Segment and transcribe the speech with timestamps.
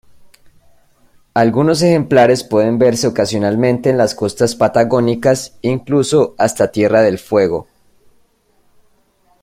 [1.35, 7.67] Algunos ejemplares pueden verse ocasionalmente en las costas patagónicas, incluso hasta Tierra del Fuego.